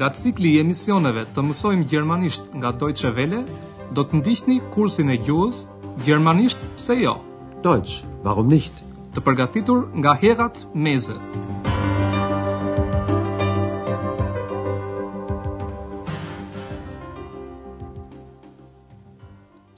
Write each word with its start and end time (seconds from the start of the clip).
nga 0.00 0.08
cikli 0.16 0.48
i 0.56 0.60
emisioneve 0.64 1.26
të 1.36 1.42
mësojmë 1.44 1.84
gjermanisht 1.90 2.54
nga 2.56 2.70
Deutsche 2.72 3.10
Welle, 3.12 3.42
do 3.92 4.00
të 4.08 4.16
ndihni 4.22 4.56
kursin 4.72 5.12
e 5.12 5.18
gjuhës 5.20 5.66
Gjermanisht 6.06 6.56
pse 6.78 6.94
jo? 7.02 7.18
Deutsch, 7.60 7.98
warum 8.24 8.48
nicht? 8.48 8.72
Të 9.12 9.20
përgatitur 9.26 9.82
nga 10.00 10.14
Herat 10.22 10.62
Meze. 10.72 11.18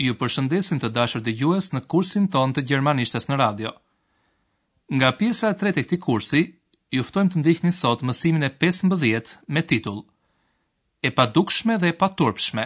Ju 0.02 0.14
përshëndesin 0.22 0.78
të 0.86 0.92
dashur 1.00 1.26
dëgjues 1.26 1.72
në 1.74 1.82
kursin 1.90 2.30
ton 2.30 2.54
të 2.54 2.62
gjermanishtes 2.70 3.26
në 3.26 3.40
radio. 3.44 3.74
Nga 4.94 5.10
pjesa 5.18 5.50
e 5.50 5.58
tret 5.58 5.82
e 5.82 5.86
këtij 5.88 6.02
kursi, 6.06 6.40
ju 6.94 7.02
ftojmë 7.10 7.32
të 7.32 7.36
ndihni 7.42 7.74
sot 7.74 8.06
mësimin 8.06 8.46
e 8.46 8.52
15 8.60 9.36
me 9.54 9.62
titull 9.66 10.04
e 11.02 11.08
padukshme 11.18 11.74
dhe 11.80 11.88
e 11.92 11.96
paturpshme. 12.02 12.64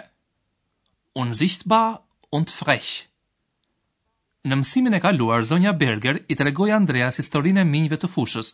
Unsichtbar 1.25 1.91
und 2.37 2.49
frech. 2.59 2.89
Në 4.47 4.59
mësimin 4.61 4.95
e 4.99 5.01
kaluar, 5.03 5.41
zonja 5.49 5.73
Berger 5.81 6.19
i 6.31 6.37
tregoi 6.39 6.69
Andreas 6.77 7.19
historinë 7.23 7.63
e 7.65 7.71
minjve 7.71 7.99
të 8.03 8.11
fushës, 8.13 8.53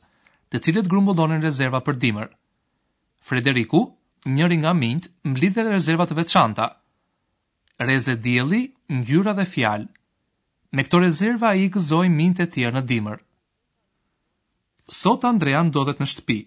të 0.51 0.61
cilët 0.67 0.89
grumbullonin 0.93 1.43
rezerva 1.45 1.83
për 1.87 1.99
dimër. 2.05 2.31
Frederiku, 3.29 3.81
njëri 4.33 4.61
nga 4.63 4.73
minjt, 4.79 5.11
mblidhe 5.33 5.67
rezerva 5.69 6.07
të 6.09 6.17
veçanta. 6.23 6.69
Reze 7.87 8.15
djeli, 8.25 8.63
ngjyra 8.97 9.35
dhe 9.39 9.49
fjalë. 9.55 9.87
Me 10.73 10.83
këto 10.87 11.03
rezerva 11.03 11.51
ai 11.53 11.67
gëzoi 11.75 12.09
minjt 12.15 12.41
e 12.41 12.47
tjerë 12.55 12.79
në 12.79 12.83
dimër. 12.93 13.19
Sot 15.03 15.25
Andrea 15.29 15.61
ndodhet 15.67 16.01
në 16.01 16.07
shtëpi. 16.13 16.39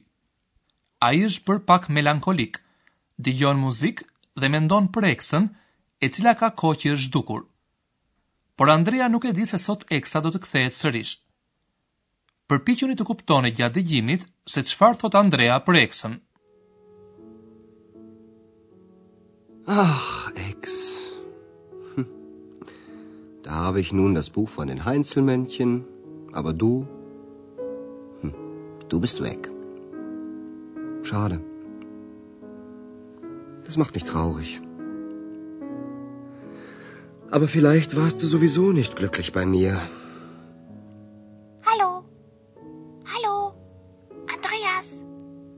Ai 1.09 1.17
është 1.27 1.43
për 1.47 1.59
pak 1.69 1.91
melankolik 1.97 2.63
dëgjon 3.23 3.59
muzik 3.61 4.01
dhe 4.39 4.49
mendon 4.51 4.87
për 4.91 5.07
Eksën, 5.13 5.47
e 6.03 6.07
cila 6.11 6.33
ka 6.39 6.49
ko 6.59 6.75
që 6.75 6.91
është 6.97 7.11
dukur 7.15 7.45
Por 8.59 8.71
Andrea 8.71 9.07
nuk 9.11 9.25
e 9.27 9.31
di 9.35 9.45
se 9.47 9.57
sot 9.59 9.85
Eksa 9.91 10.21
do 10.23 10.29
të 10.31 10.39
kthehet 10.43 10.75
sërish. 10.75 11.09
Përpiquni 12.47 12.95
të 12.95 13.03
kuptoni 13.09 13.51
gjatë 13.55 13.75
dëgjimit 13.79 14.23
se 14.53 14.61
çfarë 14.63 14.99
thot 15.01 15.15
Andrea 15.19 15.57
për 15.65 15.79
Eksën. 15.83 16.13
Ah, 19.67 20.29
Eks. 20.49 20.75
Da 23.43 23.51
habe 23.65 23.81
ich 23.83 23.91
nun 23.91 24.15
das 24.15 24.29
Buch 24.31 24.49
von 24.57 24.67
den 24.71 24.85
Heinzelmännchen, 24.85 25.75
aber 26.31 26.53
du 26.53 26.87
du 28.21 28.95
hm, 28.95 29.01
bist 29.01 29.19
weg. 29.21 29.49
Shkade. 31.03 31.41
Das 33.75 33.83
macht 33.83 33.95
mich 33.95 34.05
traurig. 34.05 34.49
Aber 37.29 37.47
vielleicht 37.55 37.95
warst 37.97 38.21
du 38.21 38.25
sowieso 38.33 38.71
nicht 38.71 38.93
glücklich 38.99 39.33
bei 39.37 39.45
mir. 39.45 39.71
Hallo. 41.69 41.89
Hallo. 43.13 43.33
Andreas. 44.35 44.87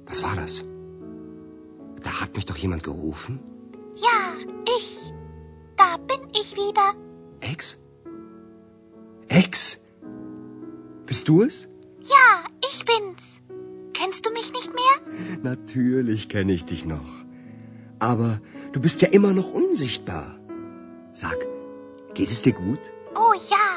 Was 0.09 0.23
war 0.23 0.35
das? 0.41 0.55
Da 2.07 2.11
hat 2.21 2.33
mich 2.35 2.47
doch 2.47 2.55
jemand 2.57 2.83
gerufen? 2.89 3.37
Ja, 4.07 4.17
ich. 4.77 4.87
Da 5.83 5.87
bin 6.13 6.21
ich 6.41 6.49
wieder. 6.63 6.87
Ex? 7.51 7.77
Ex? 9.27 9.67
Bist 11.05 11.27
du 11.29 11.37
es? 11.43 11.67
Ja, 12.15 12.25
ich 12.71 12.83
bin's. 12.89 13.29
Kennst 13.93 14.25
du 14.25 14.31
mich 14.41 14.49
nicht 14.59 14.71
mehr? 14.81 14.95
Natürlich 15.51 16.29
kenne 16.35 16.51
ich 16.57 16.65
dich 16.73 16.83
noch. 16.97 17.15
Aber 17.99 18.41
du 18.73 18.79
bist 18.79 19.01
ja 19.01 19.09
immer 19.09 19.33
noch 19.33 19.51
unsichtbar. 19.51 20.35
Sag, 21.13 21.37
geht 22.13 22.29
es 22.29 22.41
dir 22.43 22.53
gut? 22.53 22.79
Oh 23.15 23.33
ja, 23.49 23.67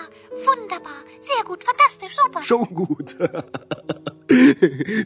wunderbar, 0.47 1.01
sehr 1.21 1.43
gut, 1.45 1.65
fantastisch, 1.65 2.15
super. 2.23 2.43
Schon 2.43 2.69
gut. 2.75 3.17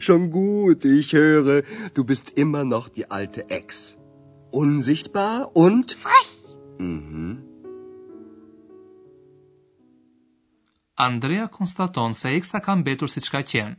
Schon 0.01 0.31
gut. 0.31 0.83
Ich 0.83 1.13
höre, 1.13 1.63
du 1.93 2.03
bist 2.03 2.31
immer 2.35 2.63
noch 2.65 2.89
die 2.89 3.09
alte 3.11 3.49
Ex. 3.49 3.95
Unsichtbar 4.51 5.51
und 5.55 5.97
Mhm. 6.77 7.43
Andrea 10.97 11.47
konstaton 11.47 12.13
se 12.13 12.29
exa 12.39 12.59
ka 12.65 12.75
mbetur 12.75 13.09
si 13.11 13.19
çka 13.23 13.41
qen. 13.51 13.71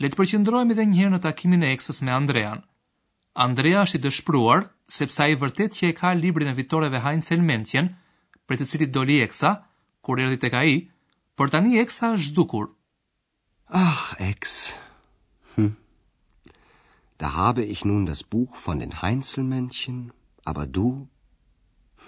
Le 0.00 0.06
të 0.10 0.16
përqendrohemi 0.18 0.74
edhe 0.74 0.84
një 0.90 0.96
herë 1.00 1.12
në 1.14 1.20
takimin 1.26 1.66
e 1.66 1.70
eksës 1.76 1.98
me 2.06 2.12
Andrean. 2.14 2.60
Andrea 3.36 3.82
është 3.84 3.98
i 3.98 4.02
dëshpruar 4.06 4.62
sepse 4.88 5.20
ai 5.26 5.34
vërtet 5.36 5.74
që 5.76 5.90
e 5.92 5.94
ka 5.98 6.14
librin 6.16 6.48
e 6.48 6.54
vitoreve 6.56 7.02
Heinz 7.04 7.28
Elmentjen, 7.34 7.90
për 8.48 8.56
të 8.62 8.66
cilit 8.70 8.92
doli 8.94 9.18
Eksa 9.20 9.50
kur 10.06 10.22
erdhi 10.24 10.38
tek 10.44 10.54
ai, 10.56 10.70
por 11.36 11.52
tani 11.52 11.74
Eksa 11.82 12.14
është 12.14 12.30
zhdukur. 12.30 12.70
Ah, 13.82 14.06
Ex. 14.24 14.54
Hm. 15.56 15.74
Da 17.20 17.28
habe 17.36 17.66
ich 17.74 17.84
nun 17.84 18.06
das 18.08 18.22
Buch 18.22 18.56
von 18.56 18.80
den 18.80 18.96
Heinzelmännchen, 19.02 20.12
aber 20.46 20.64
du, 20.66 21.08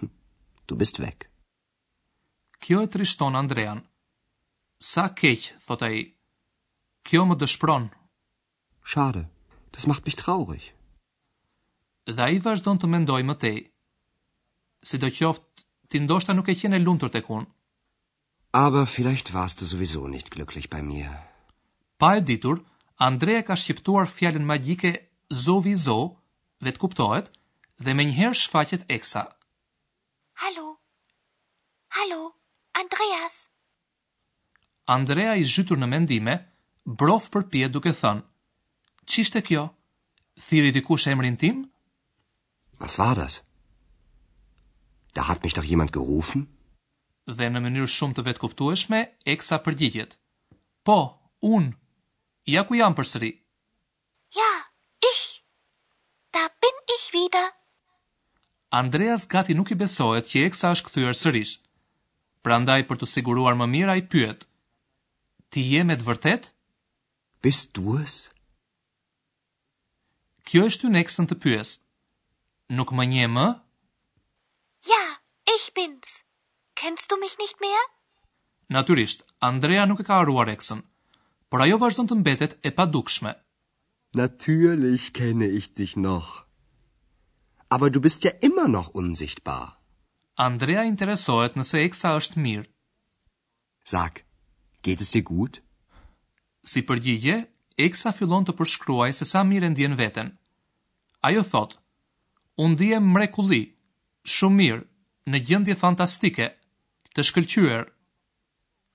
hm. 0.01 0.09
du 0.67 0.77
bist 0.81 0.99
weg. 1.03 1.29
Kjo 2.59 2.81
e 2.83 2.89
trishton 2.97 3.37
Andrean. 3.37 3.85
Sa 4.81 5.09
keq, 5.13 5.51
thot 5.67 5.85
ai. 5.91 6.07
Kjo 7.05 7.27
më 7.29 7.37
dëshpron. 7.45 7.91
Schade. 8.85 9.29
Das 9.77 9.85
macht 9.87 10.07
mich 10.09 10.17
traurig 10.17 10.73
dhe 12.15 12.23
a 12.25 12.31
i 12.33 12.39
vazhdon 12.45 12.79
të 12.81 12.89
mendoj 12.93 13.23
më 13.29 13.35
tej. 13.43 13.57
Si 14.89 14.97
do 15.03 15.09
qoftë, 15.19 15.65
ti 15.91 16.01
ndoshta 16.01 16.35
nuk 16.35 16.49
e 16.49 16.55
qenë 16.61 16.77
e 16.79 16.83
luntur 16.85 17.11
të 17.11 17.21
Aber 18.67 18.85
vielleicht 18.97 19.33
warst 19.35 19.61
du 19.61 19.67
sowieso 19.67 20.07
nicht 20.09 20.31
glücklich 20.35 20.69
bei 20.71 20.83
mir. 20.83 21.11
Pa 21.99 22.17
e 22.17 22.21
ditur, 22.21 22.65
Andrea 22.97 23.43
ka 23.43 23.55
shqiptuar 23.57 24.07
fjallin 24.09 24.47
magjike 24.53 24.91
zovi 25.31 25.75
zo, 25.77 26.17
vet 26.61 26.79
kuptohet, 26.79 27.29
dhe 27.85 27.95
me 27.95 28.05
njëherë 28.05 28.41
shfaqet 28.41 28.83
eksa. 28.89 29.25
Halo, 30.43 30.67
halo, 31.97 32.23
Andreas. 32.81 33.37
Andrea 34.87 35.35
i 35.37 35.45
zhytur 35.45 35.77
në 35.79 35.87
mendime, 35.87 36.39
brof 36.87 37.25
për 37.31 37.43
pje 37.51 37.69
duke 37.69 37.93
thënë, 38.01 38.23
e 39.37 39.41
kjo? 39.49 39.65
Thiri 40.47 40.71
dikush 40.73 41.03
shemrin 41.05 41.37
tim? 41.37 41.49
emrin 41.49 41.65
tim? 41.67 41.73
Was 42.79 42.99
war 42.99 43.15
das? 43.15 43.43
Da 45.15 45.23
hat 45.29 45.43
mich 45.43 45.55
doch 45.55 45.65
jemand 45.67 45.91
gerufen? 45.93 46.47
Dhe 47.37 47.51
në 47.53 47.61
mënyrë 47.65 47.89
shumë 47.95 48.17
të 48.19 48.25
vetë 48.29 48.43
kuptueshme, 48.45 49.01
Eksa 49.33 49.59
përgjigjet. 49.65 50.15
Po, 50.87 50.99
un. 51.57 51.67
Ja 52.53 52.63
ku 52.65 52.79
jam 52.79 52.95
përsëri. 52.97 53.33
Ja, 54.41 54.51
ich. 55.13 55.25
Da 56.37 56.47
bin 56.65 56.77
ich 56.97 57.05
wieder. 57.17 57.49
Andreas 58.79 59.27
gati 59.35 59.57
nuk 59.59 59.73
i 59.75 59.79
besohet 59.83 60.29
që 60.31 60.47
Eksa 60.49 60.71
është 60.77 60.89
kthyer 60.89 61.19
sërish. 61.23 61.57
Prandaj 62.47 62.87
për 62.89 63.03
të 63.03 63.11
siguruar 63.15 63.59
më 63.61 63.67
mirë 63.75 63.93
ai 63.97 64.07
pyet. 64.15 64.47
Ti 65.51 65.61
je 65.73 65.85
me 65.89 65.97
të 66.01 66.07
vërtet? 66.07 66.53
Bist 67.43 67.77
Kjo 70.49 70.61
është 70.71 70.83
ty 70.83 70.89
neksën 70.95 71.27
të 71.29 71.37
pyesë. 71.45 71.88
Nuk 72.69 72.91
më 72.93 73.05
nje 73.09 73.27
më? 73.33 73.45
Ja, 74.93 75.03
ich 75.57 75.73
bin's. 75.73 76.21
Kennst 76.77 77.09
du 77.09 77.17
mich 77.17 77.35
nicht 77.41 77.57
mehr? 77.65 77.81
Natyrisht, 78.69 79.25
Andrea 79.41 79.89
nuk 79.89 80.05
e 80.05 80.05
ka 80.05 80.21
haruar 80.21 80.53
eksën, 80.53 80.83
por 81.49 81.65
ajo 81.65 81.79
vazhdon 81.81 82.09
të 82.11 82.17
mbetet 82.21 82.57
e 82.61 82.69
padukshme. 82.71 83.33
Natyrisht 84.21 85.17
kenne 85.17 85.49
ich 85.49 85.73
dich 85.81 85.97
noch. 85.97 86.45
Aber 87.73 87.89
du 87.89 88.05
bist 88.05 88.25
ja 88.29 88.33
immer 88.43 88.69
noch 88.69 88.93
unsichtbar. 88.93 89.81
Andrea 90.37 90.85
interesohet 90.85 91.57
nëse 91.57 91.81
eksa 91.89 92.13
është 92.21 92.45
mirë. 92.45 92.69
Sag, 93.89 94.23
geht 94.85 95.01
es 95.01 95.11
dir 95.17 95.25
gut? 95.25 95.63
Si 96.63 96.85
përgjigje, 96.85 97.39
eksa 97.89 98.13
fillon 98.13 98.45
të 98.45 98.53
përshkruaj 98.61 99.13
se 99.17 99.25
sa 99.25 99.41
mirë 99.43 99.73
ndjen 99.73 99.97
veten. 99.99 100.35
Ajo 101.25 101.41
thotë, 101.43 101.81
unë 102.65 102.79
dhije 102.81 102.99
mrekulli, 103.15 103.61
shumë 104.35 104.57
mirë, 104.61 104.83
në 105.33 105.39
gjendje 105.49 105.77
fantastike, 105.85 106.49
të 107.15 107.25
shkëllqyër. 107.29 107.85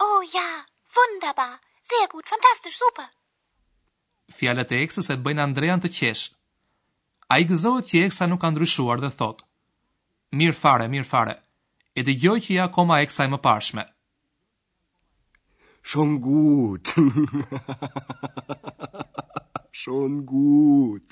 Oh, 0.07 0.21
ja, 0.35 0.47
wunderbar, 0.97 1.53
sehr 1.91 2.09
gut, 2.13 2.27
fantastisch, 2.33 2.75
super. 2.83 3.07
Fjallet 4.35 4.73
e 4.75 4.81
eksës 4.83 5.09
e 5.13 5.17
bëjnë 5.25 5.45
Andrejan 5.47 5.83
të 5.83 5.91
qesh. 5.99 6.25
A 7.33 7.39
i 7.41 7.47
gëzohet 7.49 7.87
që 7.89 8.03
eksa 8.09 8.27
nuk 8.29 8.41
ka 8.43 8.51
ndryshuar 8.51 8.99
dhe 9.03 9.11
thot. 9.19 9.43
Mirë 10.39 10.57
fare, 10.59 10.89
mirë 10.91 11.07
fare, 11.13 11.37
e 11.99 12.03
të 12.03 12.17
gjoj 12.25 12.37
që 12.45 12.55
ja 12.59 12.67
koma 12.77 12.99
eksaj 13.05 13.29
më 13.31 13.41
pashme. 13.45 13.87
Shumë 15.83 16.19
gut. 16.23 16.93
schon 19.83 20.25
gut. 20.25 21.09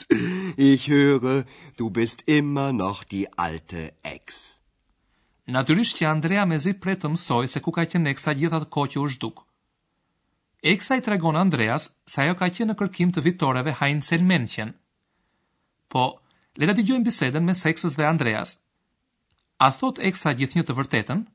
Ich 0.72 0.82
höre, 0.90 1.38
du 1.78 1.90
bist 2.00 2.18
immer 2.38 2.68
noch 2.84 3.04
die 3.14 3.26
alte 3.48 3.82
Ex. 4.16 4.60
Natyrisht 5.56 5.98
që 6.00 6.08
Andrea 6.08 6.46
me 6.46 6.60
zi 6.64 6.72
pre 6.80 6.94
të 6.96 7.10
mësoj 7.12 7.46
se 7.52 7.60
ku 7.66 7.72
ka 7.76 7.84
qenë 7.92 8.12
eksa 8.14 8.34
gjithat 8.40 8.70
ko 8.76 8.86
që 8.94 9.02
është 9.06 9.22
duk. 9.24 9.42
Eksa 10.74 10.98
i 11.00 11.06
tregon 11.06 11.40
Andreas 11.46 11.90
se 12.14 12.22
ajo 12.24 12.36
ka 12.40 12.48
qenë 12.56 12.70
në 12.72 12.78
kërkim 12.82 13.12
të 13.12 13.24
vitoreve 13.28 13.74
hajnë 13.80 14.06
sen 14.08 14.28
menqen. 14.32 14.74
Po, 15.92 16.04
le 16.62 16.72
t'i 16.76 16.86
gjojnë 16.88 17.08
biseden 17.10 17.48
me 17.48 17.58
seksës 17.64 17.98
dhe 18.00 18.08
Andreas. 18.08 18.56
A 19.66 19.70
thot 19.80 20.00
eksa 20.12 20.36
gjithë 20.38 20.60
një 20.62 20.68
të 20.70 20.78
vërtetën? 20.80 21.26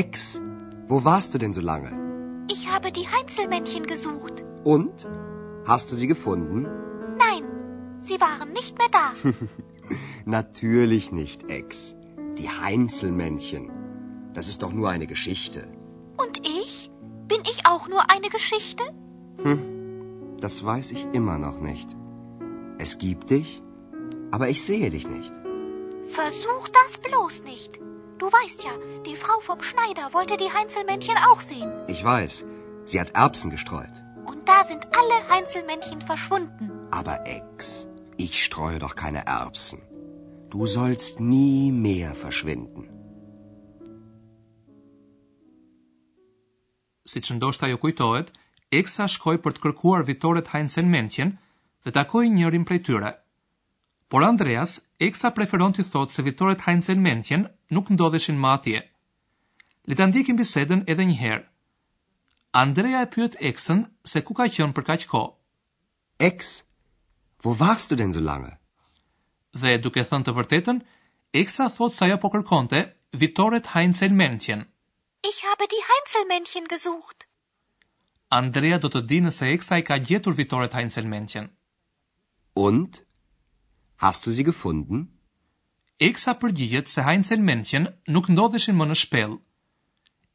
Ex, 0.00 0.38
wo 0.90 1.02
warst 1.10 1.36
du 1.36 1.42
denn 1.42 1.54
so 1.60 1.62
lange? 1.62 1.92
Ich 2.50 2.70
habe 2.70 2.92
die 2.92 3.06
Heinzelmännchen 3.08 3.86
gesucht. 3.86 4.44
Und? 4.64 5.06
Hast 5.66 5.90
du 5.90 5.96
sie 5.96 6.06
gefunden? 6.06 6.66
Nein, 7.18 7.44
sie 8.00 8.20
waren 8.20 8.52
nicht 8.52 8.76
mehr 8.78 8.90
da. 8.92 9.06
Natürlich 10.26 11.10
nicht, 11.10 11.48
Ex. 11.50 11.96
Die 12.38 12.48
Heinzelmännchen. 12.50 13.70
Das 14.34 14.46
ist 14.48 14.62
doch 14.62 14.72
nur 14.74 14.90
eine 14.90 15.06
Geschichte. 15.06 15.68
Und 16.18 16.40
ich? 16.46 16.90
Bin 17.28 17.40
ich 17.50 17.64
auch 17.66 17.88
nur 17.88 18.02
eine 18.10 18.28
Geschichte? 18.28 18.84
Hm, 19.42 20.36
das 20.40 20.62
weiß 20.64 20.90
ich 20.90 21.06
immer 21.14 21.38
noch 21.38 21.60
nicht. 21.60 21.96
Es 22.78 22.98
gibt 22.98 23.30
dich, 23.30 23.62
aber 24.30 24.50
ich 24.50 24.62
sehe 24.64 24.90
dich 24.90 25.08
nicht. 25.08 25.32
Versuch 26.18 26.68
das 26.68 26.98
bloß 27.08 27.44
nicht. 27.44 27.80
Du 28.24 28.30
weißt 28.40 28.60
ja, 28.64 28.72
die 29.08 29.16
Frau 29.22 29.38
vom 29.48 29.60
Schneider 29.68 30.04
wollte 30.16 30.36
die 30.42 30.50
Heinzelmännchen 30.56 31.18
auch 31.28 31.42
sehen. 31.50 31.70
Ich 31.94 32.02
weiß, 32.04 32.32
sie 32.90 32.98
hat 32.98 33.10
Erbsen 33.24 33.50
gestreut. 33.50 33.96
Und 34.30 34.40
da 34.50 34.58
sind 34.70 34.82
alle 34.98 35.18
Heinzelmännchen 35.32 36.00
verschwunden. 36.10 36.64
Aber 36.90 37.16
Ex, 37.38 37.86
ich 38.16 38.34
streue 38.46 38.78
doch 38.84 38.94
keine 39.04 39.22
Erbsen. 39.42 39.80
Du 40.48 40.66
sollst 40.66 41.12
nie 41.34 41.66
mehr 41.88 42.12
verschwinden. 42.24 42.82
Si 47.12 47.20
që 47.20 47.36
ndoshta 47.36 47.68
jo 47.72 47.76
kujtohet, 47.82 48.32
Eksa 48.80 49.04
shkoi 49.18 49.36
për 49.44 49.58
të 49.58 49.64
kërkuar 49.66 50.08
vitoret 50.08 50.48
Heinzen 50.54 50.88
Mentjen 50.96 51.36
dhe 51.84 51.92
takoi 51.98 52.30
njërin 52.38 52.64
prej 52.64 52.80
tyre. 52.88 53.10
Por 54.08 54.22
Andreas, 54.24 54.78
Eksa 55.04 55.32
preferon 55.36 55.72
të 55.76 55.84
thotë 55.90 56.14
se 56.14 56.22
vitoret 56.24 56.64
Heinzen 56.68 57.02
Mentjen 57.04 57.50
nuk 57.74 57.90
ndodheshin 57.94 58.38
më 58.44 58.50
atje. 58.56 58.78
Le 59.88 59.94
ta 59.98 60.04
ndjekim 60.06 60.38
bisedën 60.40 60.84
edhe 60.92 61.04
një 61.10 61.18
herë. 61.22 61.44
Andrea 62.64 62.98
e 63.04 63.10
pyet 63.14 63.34
Eksën 63.50 63.80
se 64.10 64.18
ku 64.26 64.32
ka 64.38 64.46
qenë 64.54 64.74
për 64.76 64.84
kaq 64.90 65.02
kohë. 65.12 65.32
Eks, 66.28 66.50
wo 67.44 67.50
warst 67.60 67.90
du 67.90 67.94
denn 67.98 68.14
so 68.16 68.22
lange? 68.30 68.52
Dhe 69.60 69.72
duke 69.84 70.04
thënë 70.10 70.26
të 70.26 70.36
vërtetën, 70.38 70.78
Eksa 71.40 71.66
thot 71.76 71.94
se 71.94 72.04
ajo 72.06 72.18
po 72.22 72.28
kërkonte 72.34 72.80
Vitoret 73.20 73.66
Heinzelmännchen. 73.74 74.60
Ich 75.30 75.38
habe 75.48 75.66
die 75.74 75.84
Heinzelmännchen 75.88 76.66
gesucht. 76.74 77.26
Andrea 78.40 78.78
do 78.82 78.88
të 78.90 79.00
di 79.10 79.18
nëse 79.24 79.50
Eksa 79.54 79.80
i 79.82 79.86
ka 79.90 79.98
gjetur 80.10 80.36
Vitoret 80.40 80.74
Heinzelmännchen. 80.78 81.50
Und 82.66 83.02
hast 84.04 84.26
du 84.26 84.30
sie 84.30 84.46
gefunden? 84.52 85.06
Eksa 86.02 86.34
përgjigjet 86.42 86.88
se 86.90 87.02
Heinz 87.04 87.30
and 87.30 87.88
nuk 88.14 88.26
ndodheshin 88.28 88.74
më 88.76 88.86
në 88.88 88.94
shpel. 88.98 89.36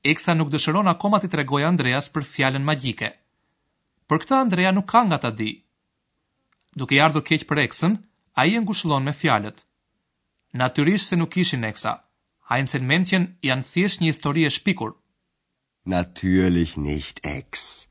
Eksa 0.04 0.34
nuk 0.36 0.50
dëshiron 0.52 0.88
akoma 0.88 1.20
të 1.20 1.30
tregoj 1.34 1.64
Andreas 1.68 2.08
për 2.10 2.24
fjalën 2.24 2.64
magjike. 2.64 3.10
Për 4.08 4.18
këtë 4.22 4.36
Andrea 4.40 4.72
nuk 4.72 4.88
ka 4.88 5.04
nga 5.08 5.18
ta 5.20 5.32
di. 5.36 5.64
Duke 6.76 6.96
i 6.96 7.00
ardhur 7.04 7.24
keq 7.28 7.44
për 7.50 7.64
Eksën, 7.68 7.98
ai 8.40 8.56
e 8.56 8.60
ngushëllon 8.64 9.04
me 9.04 9.12
fjalët. 9.14 9.58
Natyrisht 10.54 11.08
se 11.10 11.16
nuk 11.20 11.36
ishin 11.38 11.66
Eksa. 11.68 11.94
Heinz 12.50 12.74
and 12.80 12.88
janë 13.44 13.68
thjesht 13.72 14.02
një 14.02 14.08
histori 14.10 14.46
e 14.46 14.50
shpikur. 14.50 14.94
Natürlich 15.86 16.78
nicht 16.78 17.20
Ex. 17.24 17.86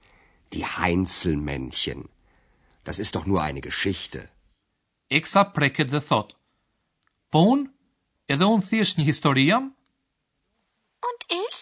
Die 0.52 0.64
Heinzelmännchen. 0.64 2.08
Das 2.84 2.98
ist 2.98 3.14
doch 3.14 3.26
nur 3.26 3.42
eine 3.42 3.60
Geschichte. 3.60 4.28
Eksa 5.10 5.44
preket 5.52 5.90
dhe 5.92 6.00
thotë. 6.08 6.37
Po 7.30 7.42
unë, 7.52 7.66
edhe 8.32 8.46
unë 8.54 8.64
thjesht 8.70 8.96
një 8.98 9.04
histori 9.10 9.44
jam? 9.50 9.66
Und 11.08 11.20
ich? 11.36 11.58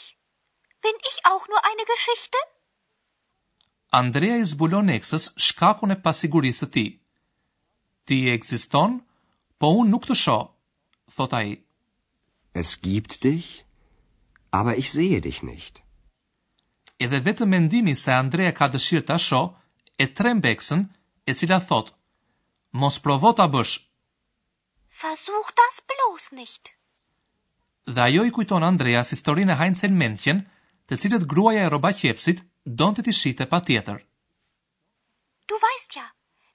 Bin 0.82 0.96
ich 1.10 1.16
auch 1.26 1.48
nur 1.50 1.60
eine 1.70 1.86
Geschichte? 1.88 2.38
Andrea 4.00 4.36
i 4.38 4.44
zbulon 4.46 4.90
eksës 4.94 5.24
shkakun 5.46 5.94
e 5.94 5.96
pasigurisë 6.04 6.60
së 6.62 6.68
ti. 6.76 6.84
Ti 8.06 8.18
e 8.30 8.36
po 9.58 9.68
unë 9.80 9.90
nuk 9.90 10.06
të 10.06 10.14
sho, 10.22 10.36
thot 11.16 11.32
a 11.34 11.40
i. 11.50 11.54
Es 12.52 12.76
gibt 12.82 13.22
dich, 13.24 13.64
aber 14.50 14.76
ich 14.78 14.92
sehe 14.92 15.20
dich 15.20 15.42
nicht. 15.42 15.82
Edhe 16.98 17.19
vetë 17.26 17.44
mendimi 17.46 17.94
se 17.94 18.12
Andrea 18.14 18.52
ka 18.52 18.69
dëshirë 18.74 19.06
të 19.08 19.16
sho, 19.28 19.40
e 19.98 20.06
trembeksën, 20.19 20.86
e 21.26 21.32
cila 21.34 21.58
thot, 21.69 21.90
mos 22.82 23.00
provo 23.06 23.32
ta 23.32 23.48
bësh, 23.54 23.80
Versuch 25.02 25.48
das 25.62 25.75
bloß 25.90 26.25
nicht. 26.32 26.62
Dhe 27.94 28.00
ajo 28.06 28.25
i 28.25 28.31
kujton 28.32 28.62
Andreas 28.64 29.10
historinë 29.14 29.52
e 29.54 29.58
Heinzel 29.62 29.93
Menchen, 30.02 30.38
të 30.88 30.96
cilët 31.02 31.25
gruaja 31.32 31.66
e 31.66 31.69
Robaqepsit 31.75 32.38
donte 32.82 33.02
t'i 33.04 33.12
shite 33.19 33.46
patjetër. 33.50 33.98
Du 35.50 35.58
weißt 35.66 35.96
ja, 35.98 36.06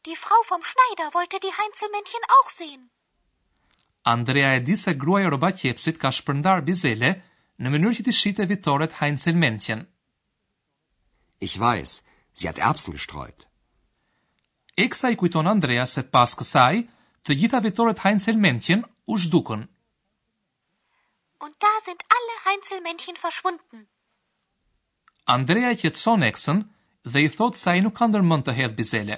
die 0.08 0.18
Frau 0.24 0.42
vom 0.52 0.64
Schneider 0.72 1.08
wollte 1.18 1.38
die 1.46 1.54
Heinzelmännchen 1.60 2.24
auch 2.38 2.50
sehen. 2.56 2.90
Andrea 4.16 4.56
e 4.56 4.60
di 4.70 4.76
se 4.86 4.94
gruaja 5.04 5.28
e 5.28 5.30
Robaqepsit 5.36 6.00
ka 6.02 6.10
shpërndar 6.18 6.66
bizele 6.70 7.12
në 7.62 7.74
mënyrë 7.76 7.98
që 8.00 8.08
t'i 8.08 8.16
shite 8.22 8.48
vitoret 8.54 8.98
Heinzelmännchen. 9.02 9.86
Ich 11.48 11.60
weiß, 11.68 11.94
sie 12.34 12.50
hat 12.50 12.58
Erbsen 12.70 12.98
gestreut. 12.98 13.46
Eksa 14.88 15.12
i 15.12 15.16
kujton 15.22 15.48
Andrea 15.54 15.86
se 15.96 16.04
pas 16.16 16.34
kësaj, 16.42 16.88
të 17.26 17.36
gjitha 17.40 17.60
fitoret 17.62 18.00
Heinzelmännchen 18.04 18.82
u 19.08 19.18
zhdukën. 19.22 19.66
Und 21.46 21.54
da 21.66 21.74
sind 21.86 22.02
alle 22.18 22.36
Heinzelmännchen 22.46 23.16
verschwunden. 23.24 23.82
Andrea 25.36 25.72
qetson 25.82 26.22
eksën 26.32 26.60
dhe 27.12 27.20
i 27.26 27.30
thot 27.30 27.56
se 27.62 27.68
ai 27.72 27.82
nuk 27.82 27.96
ka 27.98 28.08
ndërmend 28.10 28.46
të 28.46 28.56
hedh 28.60 28.76
bizele. 28.80 29.18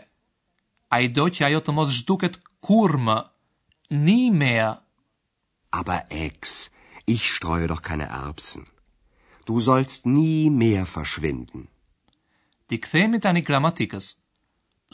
Ai 0.95 1.07
do 1.17 1.25
që 1.35 1.41
ajo 1.47 1.59
të 1.63 1.71
mos 1.75 1.91
zhduket 1.99 2.35
kurrë 2.65 2.99
më. 3.07 3.17
Ni 4.05 4.19
mea. 4.41 4.69
Aber 5.79 5.99
Ex, 6.09 6.69
ich 7.07 7.23
streue 7.35 7.67
doch 7.71 7.81
keine 7.87 8.07
Erbsen. 8.23 8.65
Du 9.47 9.59
sollst 9.59 10.05
nie 10.05 10.49
mehr 10.49 10.85
verschwinden. 10.95 11.67
Ti 12.67 12.77
kthehemi 12.83 13.19
tani 13.23 13.41
gramatikës. 13.41 14.05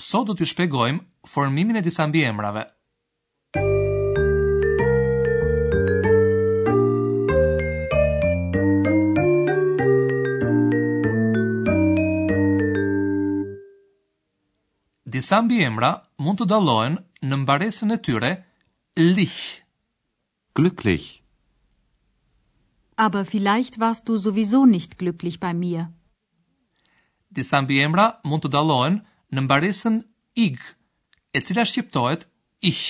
Sot 0.10 0.28
do 0.28 0.34
t'ju 0.38 0.48
shpegojmë 0.54 1.06
formimin 1.34 1.78
e 1.78 1.82
disa 1.88 2.06
mbiemrave. 2.08 2.64
emrave. 2.64 2.79
disa 15.20 15.38
mbi 15.44 15.58
emra 15.68 15.90
mund 16.24 16.40
të 16.40 16.46
dalohen 16.48 16.94
në 17.30 17.38
mbaresën 17.44 17.92
e 17.92 17.98
tyre 18.08 18.30
lich. 19.18 19.40
Glücklich. 20.56 21.08
Aber 23.06 23.24
vielleicht 23.34 23.76
warst 23.84 24.08
du 24.08 24.16
sowieso 24.26 24.62
nicht 24.76 24.96
glücklich 25.02 25.38
bei 25.46 25.52
mir. 25.64 25.82
Disa 27.36 27.60
mbi 27.66 27.76
emra 27.88 28.08
mund 28.30 28.46
të 28.46 28.54
dalohen 28.56 29.02
në 29.34 29.40
mbaresën 29.48 29.98
ig, 30.46 30.60
e 31.36 31.40
cila 31.46 31.66
shqiptohet 31.70 32.22
ich. 32.72 32.82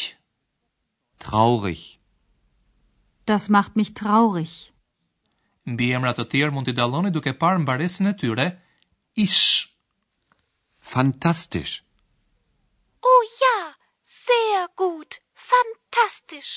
Traurig. 1.26 1.82
Das 3.30 3.50
macht 3.58 3.74
mich 3.80 3.92
traurig. 4.02 4.54
Mbi 5.74 5.88
emra 5.98 6.14
të 6.18 6.28
tjerë 6.32 6.54
mund 6.56 6.70
të 6.70 6.78
dalloni 6.78 7.12
duke 7.18 7.34
parë 7.42 7.60
mbaresën 7.66 8.12
e 8.14 8.18
tyre 8.22 8.48
ish. 9.26 9.42
Fantastisch. 10.94 11.86
Oh 13.02 13.24
ja, 13.42 13.76
sehr 14.04 14.68
gut, 14.82 15.12
fantastisch. 15.52 16.52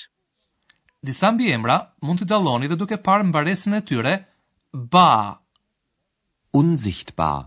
Disa 1.09 1.29
mbi 1.35 1.47
emra 1.57 1.77
mund 2.07 2.23
të 2.23 2.27
dalloni 2.33 2.71
dhe 2.71 2.79
duke 2.81 2.99
parë 3.09 3.27
mbaresën 3.31 3.77
e 3.79 3.83
tyre 3.91 4.13
ba 4.95 5.09
unsichtbar. 6.61 7.39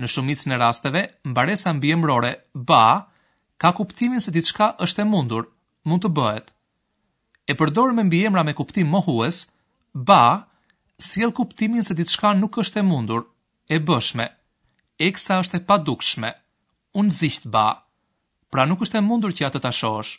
Në 0.00 0.08
shumicën 0.14 0.54
e 0.56 0.60
rasteve, 0.62 1.02
mbaresa 1.32 1.72
mbiemrore 1.76 2.32
ba 2.70 2.84
ka 3.60 3.70
kuptimin 3.78 4.22
se 4.24 4.32
diçka 4.36 4.70
është 4.86 5.04
e 5.04 5.08
mundur, 5.12 5.44
mund 5.88 6.04
të 6.04 6.10
bëhet. 6.16 6.46
E 7.50 7.56
përdorur 7.60 7.96
me 7.96 8.04
mbiemra 8.08 8.44
me 8.46 8.54
kuptim 8.60 8.88
mohues, 8.94 9.42
ba 10.10 10.22
sjell 11.08 11.32
kuptimin 11.40 11.84
se 11.88 11.94
diçka 12.00 12.32
nuk 12.40 12.56
është 12.64 12.80
e 12.82 12.86
mundur, 12.92 13.22
e 13.68 13.76
bëshme. 13.86 14.26
Eksa 15.08 15.40
është 15.44 15.56
e 15.60 15.64
padukshme 15.68 16.32
unsichtbar. 16.96 17.78
Pra 18.54 18.66
nuk 18.66 18.82
është 18.82 18.98
e 18.98 19.04
mundur 19.06 19.32
që 19.36 19.46
atë 19.50 19.62
ta 19.62 19.70
shohësh. 19.74 20.14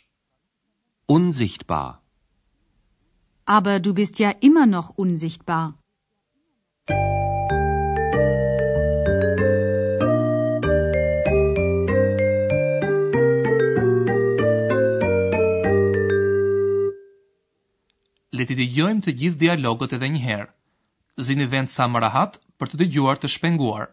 Unsichtbar. 1.16 1.98
Aber 3.46 3.78
du 3.84 3.92
bist 3.98 4.20
ja 4.20 4.32
immer 4.40 4.66
noch 4.66 4.90
unsichtbar. 4.96 5.72
Le 18.40 18.46
të 18.48 18.56
dëgjojmë 18.62 19.02
të 19.06 19.12
gjithë 19.20 19.38
dialogët 19.44 19.92
edhe 19.98 20.08
një 20.14 20.22
herë. 20.24 20.48
Zini 21.26 21.44
vend 21.52 21.68
sa 21.70 21.84
më 21.92 22.00
rahat 22.06 22.40
për 22.58 22.72
të 22.72 22.78
dëgjuar 22.84 23.20
të 23.22 23.28
shpenguar. 23.34 23.90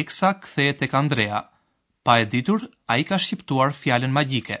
Eksa 0.00 0.28
kthehet 0.40 0.78
tek 0.80 0.94
Andrea. 1.00 1.38
Pa 2.04 2.12
e 2.22 2.24
ditur, 2.32 2.60
ai 2.92 3.02
ka 3.08 3.16
shqiptuar 3.22 3.70
fjalën 3.80 4.12
magjike. 4.18 4.56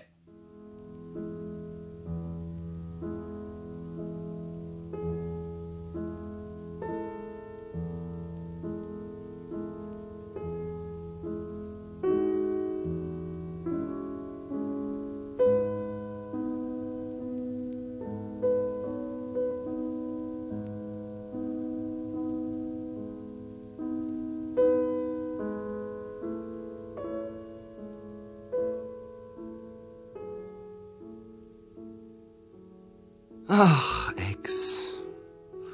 Ach, 33.54 34.14
Ex. 34.30 34.52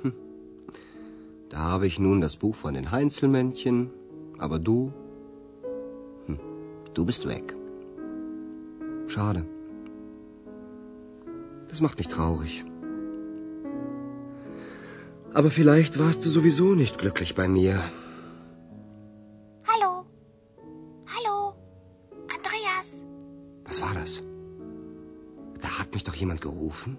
Hm. 0.02 0.12
Da 1.48 1.58
habe 1.72 1.86
ich 1.86 2.00
nun 2.00 2.20
das 2.20 2.34
Buch 2.36 2.56
von 2.62 2.74
den 2.74 2.90
Heinzelmännchen, 2.90 3.76
aber 4.46 4.58
du. 4.58 4.92
Hm, 6.26 6.40
du 6.92 7.04
bist 7.10 7.28
weg. 7.28 7.54
Schade. 9.06 9.44
Das 11.68 11.80
macht 11.80 11.98
mich 11.98 12.08
traurig. 12.08 12.64
Aber 15.32 15.52
vielleicht 15.60 16.00
warst 16.00 16.24
du 16.24 16.30
sowieso 16.30 16.66
nicht 16.74 16.98
glücklich 17.02 17.34
bei 17.36 17.46
mir. 17.58 17.76
Hallo. 19.72 19.92
Hallo. 21.14 21.36
Andreas. 22.38 22.90
Was 23.70 23.80
war 23.84 23.94
das? 24.00 24.20
Da 25.60 25.78
hat 25.78 25.94
mich 25.94 26.02
doch 26.02 26.14
jemand 26.22 26.40
gerufen? 26.40 26.98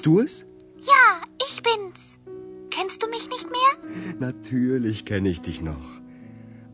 Bist 0.00 0.06
du 0.06 0.20
es? 0.20 0.46
Ja, 0.80 1.20
ich 1.46 1.62
bin's. 1.62 2.18
Kennst 2.70 3.02
du 3.02 3.06
mich 3.08 3.28
nicht 3.28 3.48
mehr? 3.50 3.72
Natürlich 4.18 5.04
kenne 5.04 5.28
ich 5.28 5.42
dich 5.42 5.60
noch. 5.60 5.88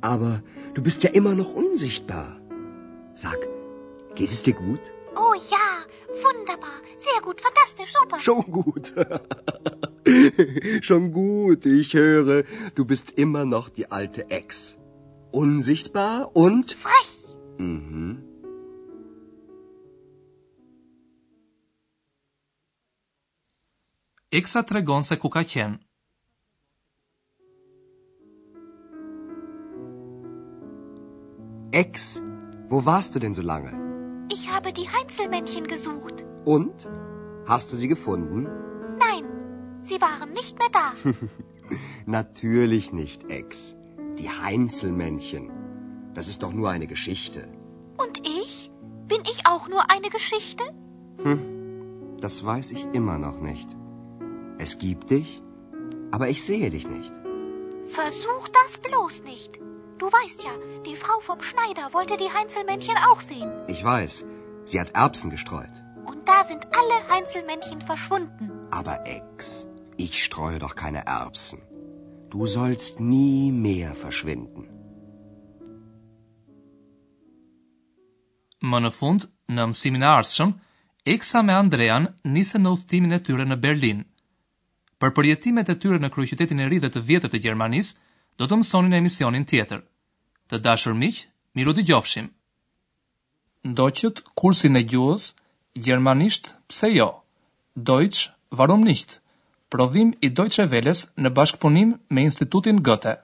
Aber 0.01 0.45
du 0.75 0.81
bist 0.83 1.03
ja 1.03 1.11
immer 1.11 1.35
noch 1.35 1.53
unsichtbar. 1.53 2.39
Sag, 3.17 3.37
geht 4.15 4.31
es 4.31 4.45
dir 4.45 4.53
gut? 4.55 4.79
Oh 5.17 5.35
ja, 5.55 5.67
wunderbar. 6.27 6.79
Sehr 6.97 7.21
gut, 7.21 7.41
fantastisch, 7.41 7.93
super. 8.01 8.21
Schon 8.21 8.47
gut. 8.59 8.95
Schon 10.83 11.11
gut, 11.11 11.67
ich 11.67 11.95
höre, 11.95 12.45
du 12.77 12.85
bist 12.85 13.11
immer 13.19 13.45
noch 13.45 13.71
die 13.71 13.91
alte 13.91 14.31
Ex. 14.31 14.77
Unsichtbar 15.33 16.31
und. 16.45 16.75
Frech. 16.75 17.13
Mhm. 17.59 18.23
Έξα 24.39 24.65
τρεγόν 24.65 25.03
σε 25.03 25.17
κουκακέν. 25.17 25.79
Ex, 31.71 31.93
wo 32.71 32.79
warst 32.91 33.11
du 33.15 33.19
denn 33.25 33.35
so 33.41 33.45
lange? 33.53 33.73
Ich 34.37 34.43
habe 34.55 34.69
die 34.79 34.89
Heinzelmännchen 34.95 35.67
gesucht. 35.75 36.17
Und? 36.45 36.77
Hast 37.51 37.67
du 37.71 37.75
sie 37.81 37.89
gefunden? 37.95 38.39
Nein, 39.05 39.25
sie 39.89 39.99
waren 40.09 40.31
nicht 40.41 40.55
mehr 40.61 40.73
da. 40.81 40.87
Natürlich 42.19 42.87
nicht, 43.03 43.21
Ex. 43.41 43.51
Die 44.21 44.31
Heinzelmännchen. 44.45 45.45
Das 46.17 46.27
ist 46.31 46.41
doch 46.45 46.53
nur 46.61 46.69
eine 46.75 46.89
Geschichte. 46.95 47.41
Und 48.05 48.15
ich? 48.43 48.53
Bin 49.13 49.23
ich 49.33 49.39
auch 49.51 49.65
nur 49.73 49.83
eine 49.95 50.11
Geschichte? 50.19 50.65
Hm, 51.27 51.41
das 52.25 52.35
weiß 52.53 52.67
ich 52.77 52.83
immer 52.99 53.17
noch 53.29 53.41
nicht. 53.51 53.69
Es 54.59 54.79
gibt 54.79 55.11
dich, 55.11 55.43
aber 56.13 56.29
ich 56.31 56.41
sehe 56.43 56.71
dich 56.71 56.87
nicht. 56.89 57.13
Versuch 58.01 58.49
das 58.59 58.73
bloß 58.87 59.23
nicht. 59.25 59.59
Du 59.99 60.07
weißt 60.07 60.45
ja, 60.45 60.55
die 60.87 60.97
Frau 60.97 61.19
vom 61.21 61.41
Schneider 61.43 61.93
wollte 61.93 62.17
die 62.17 62.31
Heinzelmännchen 62.37 62.97
auch 63.09 63.21
sehen. 63.21 63.51
Ich 63.69 63.85
weiß, 63.85 64.25
sie 64.65 64.81
hat 64.81 64.93
Erbsen 64.95 65.31
gestreut. 65.31 65.75
Und 66.07 66.27
da 66.29 66.43
sind 66.45 66.63
alle 66.79 66.97
Heinzelmännchen 67.13 67.83
verschwunden. 67.83 68.51
Aber 68.71 68.95
Ex, 69.19 69.69
ich 69.99 70.25
streue 70.25 70.59
doch 70.59 70.75
keine 70.75 71.07
Erbsen. 71.07 71.61
Du 72.31 72.47
sollst 72.47 72.99
nie 72.99 73.53
mehr 73.53 73.95
verschwinden. 73.95 74.73
Më 78.67 78.81
në 78.87 78.91
fund, 78.99 79.29
në 79.53 79.67
mësimin 79.73 80.03
e 80.03 80.09
ardhshëm, 80.17 80.53
Eksa 81.13 81.43
me 81.47 81.55
Andrean 81.55 82.09
nisën 82.35 82.65
në 82.65 82.73
udhëtimin 82.77 83.13
e 83.19 83.23
tyre 83.29 83.45
në 83.47 83.57
Berlin. 83.69 84.01
për 85.05 85.11
përjetimet 85.17 85.69
e 85.69 85.75
tyre 85.81 85.99
në 86.03 86.09
kryeqytetin 86.15 86.63
e 86.65 86.69
ri 86.71 86.79
dhe 86.83 86.91
të 86.93 87.03
vjetër 87.09 87.33
të 87.33 87.41
Gjermanisë, 87.47 87.97
do 88.41 88.49
të 88.49 88.59
mësonin 88.61 88.95
në 88.95 89.01
emisionin 89.03 89.45
tjetër. 89.51 89.83
Të 90.51 90.61
dashur 90.67 90.95
miq, 91.03 91.19
miru 91.59 91.75
dëgjofshim. 91.79 92.31
Ndoqët 93.73 94.23
kursin 94.41 94.79
e 94.81 94.85
gjuhës 94.93 95.27
gjermanisht, 95.87 96.53
pse 96.71 96.91
jo? 96.95 97.09
Deutsch, 97.91 98.31
warum 98.61 98.85
nicht? 98.89 99.19
Prodhim 99.75 100.15
i 100.21 100.31
Deutsche 100.39 100.67
Welles 100.73 101.05
në 101.25 101.35
bashkëpunim 101.39 101.97
me 102.17 102.29
Institutin 102.31 102.83
Goethe. 102.91 103.19